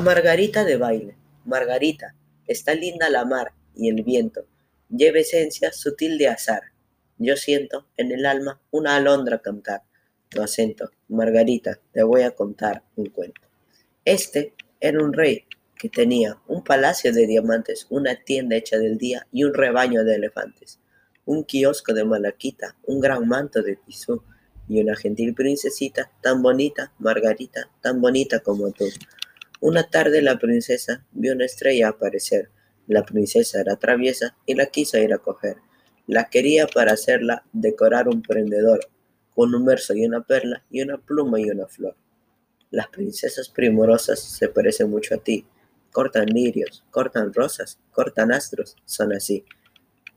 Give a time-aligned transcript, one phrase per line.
[0.00, 1.16] Margarita de baile.
[1.44, 2.16] Margarita,
[2.46, 4.46] está linda la mar y el viento,
[4.88, 6.62] lleva esencia sutil de azar.
[7.18, 9.82] Yo siento en el alma una alondra cantar.
[10.28, 13.42] Tu acento, Margarita, te voy a contar un cuento.
[14.04, 15.44] Este era un rey
[15.76, 20.16] que tenía un palacio de diamantes, una tienda hecha del día y un rebaño de
[20.16, 20.80] elefantes,
[21.24, 24.22] un kiosco de malaquita, un gran manto de tisú
[24.68, 28.86] y una gentil princesita tan bonita, Margarita, tan bonita como tú.
[29.66, 32.50] Una tarde la princesa vio una estrella aparecer.
[32.86, 35.56] La princesa era traviesa y la quiso ir a coger.
[36.06, 38.80] La quería para hacerla decorar un prendedor,
[39.34, 41.96] con un verso y una perla y una pluma y una flor.
[42.70, 45.46] Las princesas primorosas se parecen mucho a ti.
[45.92, 49.46] Cortan lirios, cortan rosas, cortan astros, son así.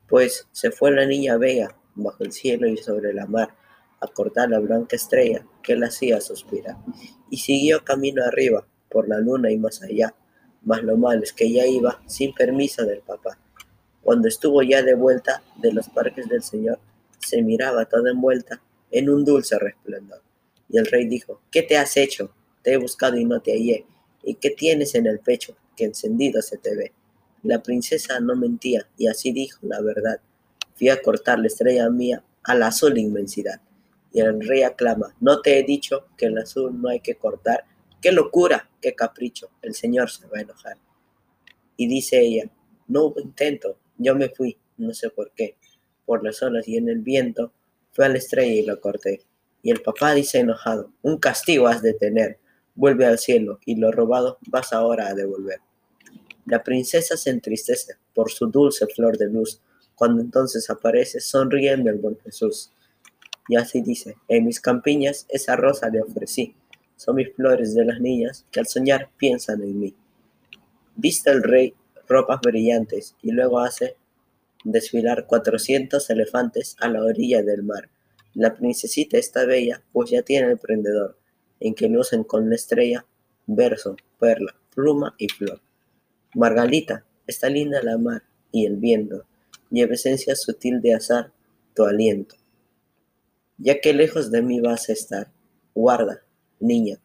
[0.09, 3.55] Pues se fue la niña bella bajo el cielo y sobre la mar
[4.02, 6.75] a cortar la blanca estrella que la hacía suspirar.
[7.30, 10.13] Y siguió camino arriba por la luna y más allá,
[10.63, 13.38] mas lo malo es que ya iba sin permiso del papá.
[14.02, 16.80] Cuando estuvo ya de vuelta de los parques del Señor,
[17.19, 20.21] se miraba toda envuelta en un dulce resplandor.
[20.69, 22.31] Y el rey dijo, ¿qué te has hecho?
[22.61, 23.85] Te he buscado y no te hallé.
[24.23, 26.93] ¿Y qué tienes en el pecho que encendido se te ve?
[27.43, 30.19] La princesa no mentía y así dijo la verdad.
[30.75, 33.61] Fui a cortar la estrella mía a la azul inmensidad.
[34.11, 37.65] Y el rey aclama, ¿no te he dicho que el azul no hay que cortar?
[38.01, 38.69] ¡Qué locura!
[38.79, 39.49] ¡Qué capricho!
[39.61, 40.77] El Señor se va a enojar.
[41.75, 42.49] Y dice ella,
[42.87, 45.57] no hubo intento, yo me fui, no sé por qué,
[46.05, 47.51] por las olas y en el viento,
[47.91, 49.21] fue a la estrella y lo corté.
[49.63, 52.39] Y el papá dice enojado, un castigo has de tener,
[52.75, 55.59] vuelve al cielo y lo robado vas ahora a devolver.
[56.45, 59.61] La princesa se entristece por su dulce flor de luz,
[59.95, 62.71] cuando entonces aparece sonriendo el buen Jesús.
[63.49, 66.55] Y así dice, en mis campiñas esa rosa le ofrecí,
[66.97, 69.95] son mis flores de las niñas que al soñar piensan en mí.
[70.95, 71.73] Viste el rey
[72.08, 73.95] ropas brillantes y luego hace
[74.63, 77.89] desfilar cuatrocientos elefantes a la orilla del mar.
[78.33, 81.17] La princesita está bella, pues ya tiene el prendedor,
[81.59, 83.05] en que lucen con la estrella
[83.45, 85.61] verso, perla, pluma y flor.
[86.33, 89.25] Margalita, está linda la mar y el viento,
[89.69, 91.31] lleva esencia sutil de azar
[91.75, 92.36] tu aliento.
[93.57, 95.31] Ya que lejos de mí vas a estar,
[95.73, 96.27] guarda
[96.59, 96.97] niña,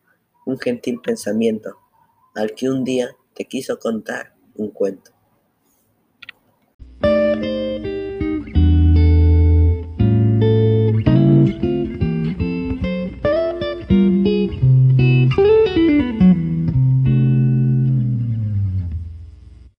[0.46, 1.76] un gentil pensamiento,
[2.34, 5.12] al que un día te quiso contar un cuento.